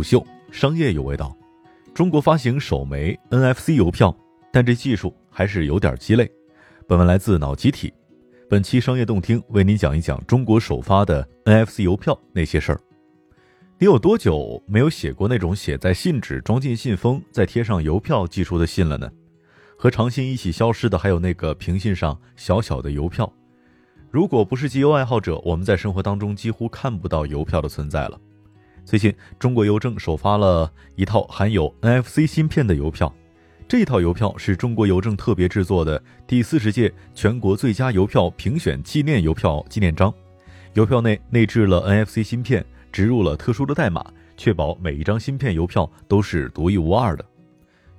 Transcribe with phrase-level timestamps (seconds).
[0.00, 1.36] 虎嗅，商业有味道。
[1.92, 4.16] 中国发行首枚 NFC 邮票，
[4.50, 6.26] 但这技术还是有点鸡肋。
[6.88, 7.92] 本文来自脑集体，
[8.48, 12.80] 本期商业动听为您讲一讲中国首发的 NFC 邮票那些事儿。
[13.78, 19.06] 你有多久没有写过那种写在信纸、装进信封、再贴上邮票寄出的信了呢？
[19.76, 23.30] 和长信一起消失的还有那个平信上小小的邮票。
[24.10, 28.18] 如果不是集邮爱好者，我们在生活当中几乎看不到邮票的存在了。
[28.90, 33.14] 最近，中国邮政首发了一套含有 NFC 芯片的邮票。
[33.68, 40.12] 这套邮票是中国邮政特别制作的第四十届全国最佳邮票评选纪念邮票纪念章。
[40.74, 44.04] 邮票内内置了 NFC 芯片，植入了特殊的代码，
[44.36, 47.24] 确保每一张芯片邮票都是独一无二的。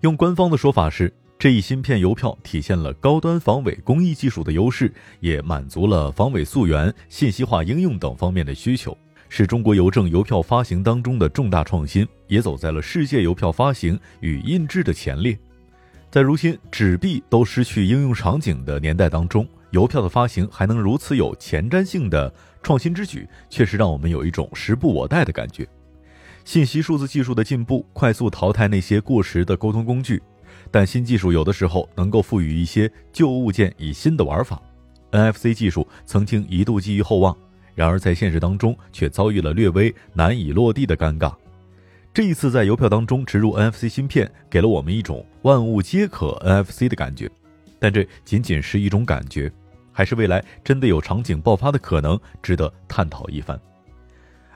[0.02, 1.14] 用官方的说法是。
[1.40, 8.96] 这一芯片邮票体现了高端防伪工艺技术的优势，也满足了防伪溯源、信息化应用等方面的需求，
[9.34, 15.40] 是中国邮政邮票发行当中的重大创新，也走在了世界邮票发行与印制的前列。
[16.12, 25.66] 在如今纸币都失去应用场景的年代当中，邮票的发行还能如此有前瞻性的创新之举，确实让我们有一种时不我待的感觉。
[26.44, 30.22] 信息数字技术的进步，快速淘汰那些过时的沟通工具。
[30.70, 34.62] 但新技术有的时候能够赋予一些旧物件以新的玩法
[35.12, 37.34] ，NFC 技术曾经一度寄予厚望，
[37.76, 41.34] 然而在现实当中却遭遇了略微难以落地的尴尬。
[42.14, 47.30] 这一次在邮票当中植入 NFC 芯片，给了我们一种万物皆可 NFC 的感觉，
[47.80, 49.50] 但这仅仅是一种感觉，
[49.94, 53.58] 还是未来真的有场景爆发的可能，值得探讨一番。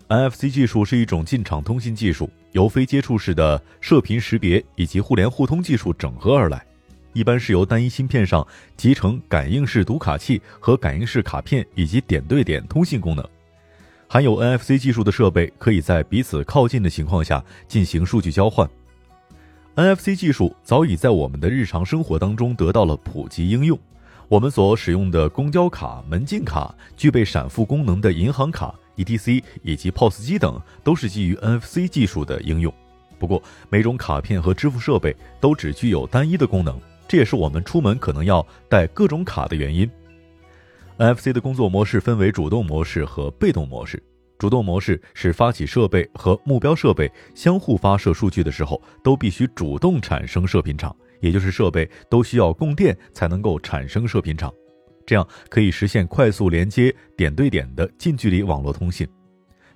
[0.09, 6.63] NFC 技术是一种进场通信技术，由非接触式的射频识别以及互联互通技术整合而来。
[7.15, 13.25] 一般是由单一芯片上集成感应式读卡器和感应式卡片以及点对点通信功能。
[14.05, 18.69] 含有 NFC 技术的设备可以在彼此靠近的情况下进行数据交换。
[19.77, 23.79] NFC 技术早已在我们的日常生活当中得到了普及应用。
[24.27, 28.75] 我们所使用的公交卡、门禁卡、具备闪付功能的银行卡。
[28.97, 32.73] ETC 以及 POS 机等都是基于 NFC 技术的应用，
[33.19, 39.89] 不过每种卡片和支付设备都只具有单一的功能，这也是我们出门可能要带各种卡的原因。
[40.97, 44.01] NFC 的工作模式分为主动模式和被动模式。
[44.37, 54.53] 主动模式是发起设备和目标设备相互发射数据的时候，都必须主动产生射频场，也就是设备都需要供电才能够产生射频场。
[55.05, 59.07] 这样可以实现快速连接、点对点的近距离网络通信，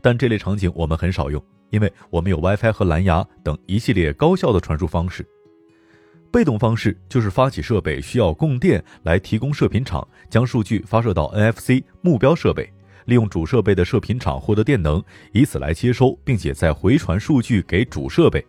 [0.01, 5.25] 但这类场景我们很少用，因为我们有 WiFi 和蓝牙等一系列高效的传输方式。
[6.31, 12.71] 被动方式就是发起设备需要供电来提供射频场，将数据发射到 NFC 目标设备，
[13.05, 18.45] 利用主设备的射频场获得电能，以此来接收并且再回传数据给主设备。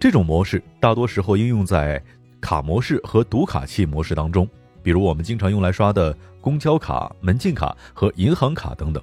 [0.00, 2.02] 这种模式大多时候应用在
[2.40, 4.48] 卡模式和读卡器模式当中。
[4.80, 9.02] 比如我们经常用来刷的公交卡、门禁卡和银行卡等等，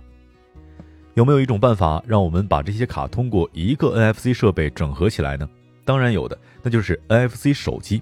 [1.13, 5.47] 有没有一种办法让我们把这些卡通过一个 NFC 设备整合起来呢？
[5.85, 8.01] 当然有的，那就是 NFC 手机。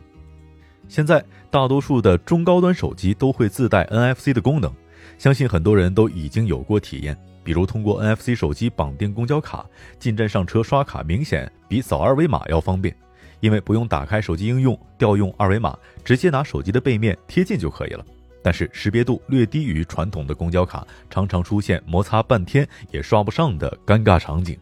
[0.88, 4.72] 现在大多数的中高端手机都会自带 NFC 的功能，
[5.18, 7.16] 相信很多人都已经有过体验。
[7.44, 9.66] 比如通过 NFC 手机绑定公交卡，
[10.00, 12.96] 进站上车刷卡明显比扫二维码要方便。
[13.42, 18.06] 因为不用打开手机应用调用二维码，直接拿手机的背面贴近就可以了。
[18.42, 24.58] 但是识别度略低于传统的公交卡，常常出现摩擦半天也刷不上的尴尬场景。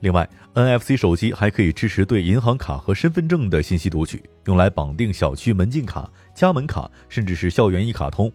[0.00, 8.32] 另外，NFC 手机还可以支持对银行卡和身份证的信息读取，用来绑定小区门禁卡、家门卡，甚至是校园一卡通。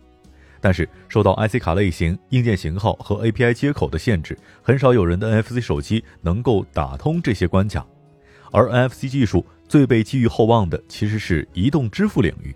[0.62, 7.86] 但是受到 IC 卡类型、硬件型号和 API 接口的限制，很少有人的 NFC 手机能够打通这些关卡。
[8.52, 12.56] 而 NFC 技术最被寄予厚望的其实是移动支付领域。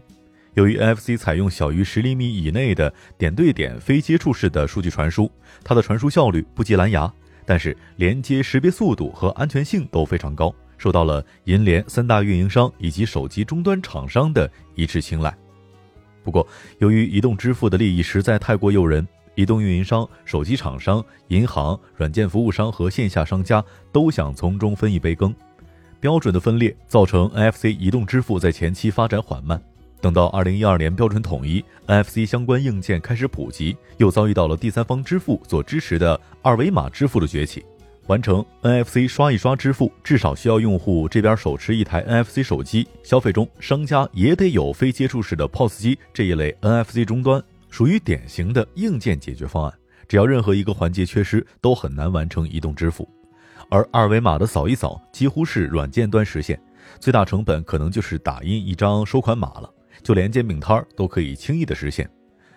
[0.54, 5.32] 由于 NFC 采用小于十厘米以内的点对点非接触式的数据传输，
[5.64, 7.12] 它的传输效率不及蓝牙，
[7.50, 15.36] 但是连接识别速度和安全性都非常高，受到了银联三大运营商以及手机终端厂商的一致青睐。
[16.24, 16.46] 不过，
[16.78, 25.34] 由于移动支付的利益实在太过诱人，移动运营商、手机厂商、银行、软件服务商和线下商家都想从中分一杯羹。
[26.00, 29.60] 标准的分裂造成 NFC 移动支付在前期发展缓慢，
[30.02, 37.66] 等到二零一二年标准统一，NFC 相关硬件开始普及，又遭遇到了第三方支付所支持的二维码支付的崛起。
[38.08, 49.74] 完成 NFC 刷一刷支付，至少需要用户这边手持一台 NFC 手机，消费中商家也得有非接触式的 POS 机这一类 NFC 终端，属于典型的硬件解决方案。
[50.08, 53.08] 只要任何一个环节缺失，都很难完成移动支付。
[53.70, 56.60] 而二维码的扫一扫几乎是软件端实现，
[57.00, 59.72] 最大成本可能就是打印一张收款码了，
[60.04, 62.10] 就连煎饼摊儿都可以轻易的实现。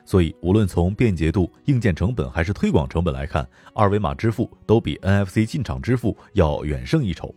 [0.04, 7.32] 所以，无论从便捷度、硬件成本还是推广成本来看，二维码支付都比 NFC 进场支付要远胜一筹。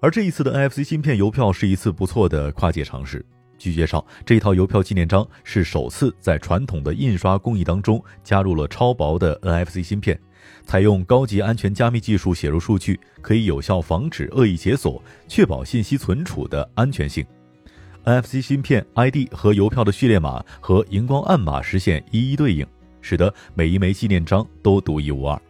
[0.00, 3.24] 而这一次的 NFC 芯片邮票是一次不错的跨界尝试。
[3.56, 10.20] 据介绍，这一套邮票纪念章是首次在传统的印刷工艺当中加入了超薄的 NFC 芯片，
[10.66, 17.24] 采用高级安全加密技术写入数据，可以有效防止恶意解锁，确保信息存储的安全性。
[18.04, 22.66] NFC 芯片 ID 和邮票的序列码和荧光暗码实现一一对应，
[23.00, 25.40] 使得每一枚纪念章都独一无二。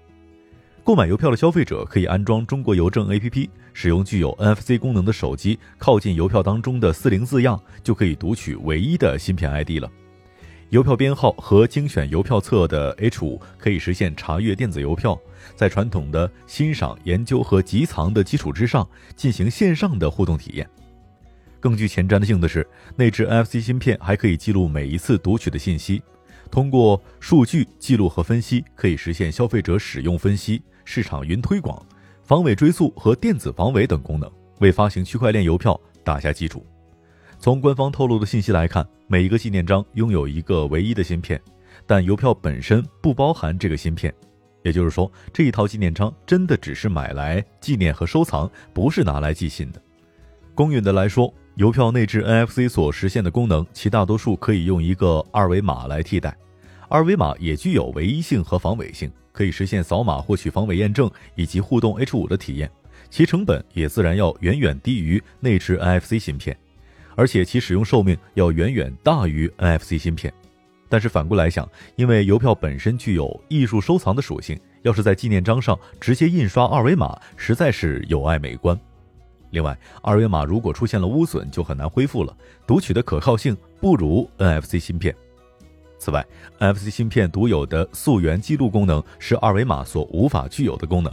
[0.84, 9.90] 购买邮票的消费者可以安装中国邮政 APP，使用具有 NFC 功能的手机靠近邮票当中的四零字样，就可以读取唯一的芯片 ID 了。
[10.70, 15.18] 邮票编号和精选邮票册的 H 五可以实现查阅电子邮票，
[15.56, 20.68] 在传统的欣赏、研究和集藏的基础之上，进行线上的互动体验。
[21.64, 26.02] 更具前瞻性的是，内置 NFC 芯片还可以记录每一次读取的信息，
[26.50, 31.82] 通过数据记录和分析，可以实现消费者使用分析、市场云推广、
[32.22, 34.30] 防伪追溯和电子防伪等功能，
[34.60, 36.62] 为发行区块链邮票打下基础。
[37.38, 41.40] 从官方透露的信息来看，每一个纪念章拥有一个唯一的芯片，
[41.86, 44.12] 但邮票本身不包含这个芯片，
[44.64, 49.80] 也就是说，这一套纪念章真的只是买来纪念和收藏，不是拿来寄信的。
[50.54, 51.32] 公允的来说。
[51.56, 56.36] 邮票内置 NFC 所实现的功能，其大多数可以用一个二维码来替代。
[56.88, 62.68] 二维码也具有唯一性和防伪性，可以实现扫码获取防伪验证以及互动 H5 的体验，
[63.08, 66.56] 其成本也自然要远远低于内置 NFC 芯片，
[67.14, 70.34] 而且其使用寿命要远远大于 NFC 芯片。
[70.88, 78.78] 但是反过来想，因为邮票本身具有艺术收藏的属性，要是在纪念章上直接印刷二维码，实在是有碍美观。
[79.54, 82.36] 另外，二维码如果出现了污损，就很难恢复了，
[82.66, 85.14] 读取的可靠性不如 NFC 芯片。
[85.96, 86.26] 此外
[86.58, 91.10] ，NFC 芯片独有的溯源记录功能是二维码所无法具有的功能。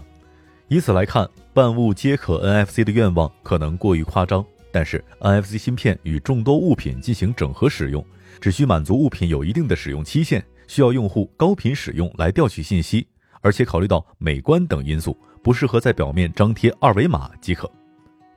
[0.67, 4.43] 以此来看，万物皆可 NFC 的愿望可能过于夸张。
[4.71, 8.03] 但是，NFC 芯片与众多物品进行整合使用，
[8.39, 13.05] 只需满足物品有一定的使用期限，需要用户高频使用来调取信息，
[13.41, 17.69] 而且考虑到美观等因素，不适合在表面张贴二维码即可。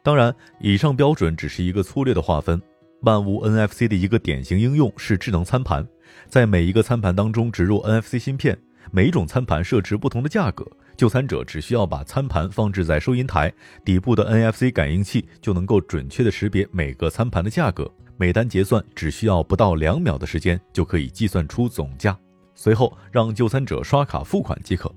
[0.05, 2.61] 当然，以上标准只是一个粗略的划分。
[3.01, 5.87] 万物 NFC 的一个典型应用是智能餐盘，
[6.29, 8.59] 在每一个餐盘当中植入 NFC 芯片，
[8.93, 10.63] 每一种餐盘设置不同的价格，
[10.95, 13.51] 就餐者只需要把餐盘放置在收银台
[13.83, 22.15] 底部的 NFC 感应器，就能够准确的识别每个餐盘的价格，每单结算只需要不到两秒的时间就可以计算出总价，
[22.55, 24.95] 随后让就餐者刷卡付款即可。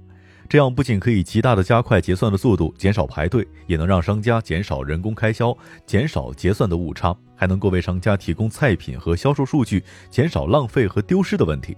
[0.50, 5.56] 这样不仅可以极大的加快结算的速度，减少排队，也能让商家减少人工开销，
[5.86, 11.76] 减少结算的误差，还能够为商家提供菜品和销售数据，减少浪费和丢失的问题。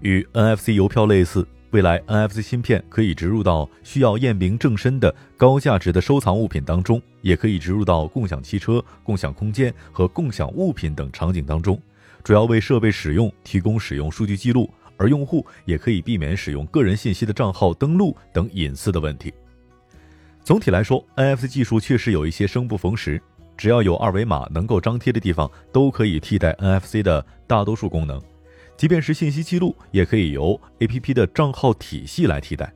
[0.00, 11.78] 与 NFC 邮票类似，未来 NFC 芯片可以植入到需要验明正身的高价值的收藏物品当中，也可以植入到共享汽车、共享空间和共享物品等场景当中，
[12.24, 14.70] 主要为设备使用提供使用数据记录。
[14.98, 19.32] 而用户也可以避免使用个人信息的账号登录等隐私的问题。
[20.42, 23.22] 总体来说，NFC 技术确实有一些生不逢时。
[23.56, 28.22] 只要有二维码能够张贴的地方，都可以替代 NFC 的大多数功能。
[28.76, 32.72] 即便是信息记录，也可以由 APP 的账号体系来替代。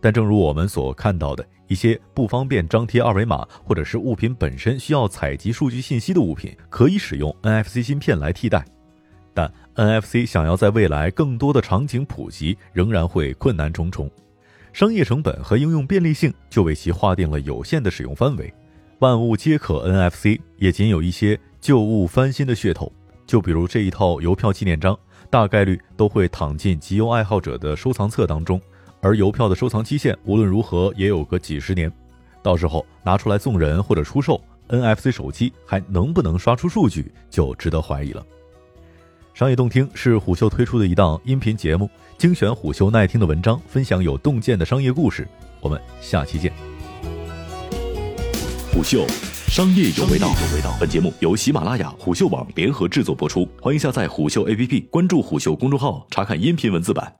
[0.00, 8.64] 但正如我们所看到的，一些不方便张贴二维码，或者是物品本身需要采集数据信息的物品，可以使用 NFC 芯片来替代。
[9.34, 14.08] 但 NFC 想要在未来更多的场景普及，仍然会困难重重，
[14.72, 18.52] 商业成本和应用便利性就为其划定了有限的使用范围。
[19.00, 22.90] 万物皆可 NFC 也仅有一些旧物翻新的噱头，
[23.26, 24.96] 就比如这一套邮票纪念章，
[25.28, 28.60] 大概率都会躺进集邮爱好者的收藏册当中，
[29.00, 31.92] 而邮票的收藏期限无论如何也有个几十年，
[32.40, 38.24] 到时候拿出来送人或者出售，NFC 手机还能不能刷出数据，就值得怀疑了。
[39.34, 45.26] 商业洞听是虎嗅推出的一档音频节目，精选虎嗅耐听的文章，分享有洞见的商业故事。
[45.60, 46.52] 我们下期见。
[48.72, 49.04] 虎嗅，
[49.48, 50.30] 商业有味道。
[50.78, 57.12] 本节目由喜马拉雅、虎嗅网联合制作播出，欢迎下载虎嗅 APP，关注虎嗅公众号，查看音频文字版。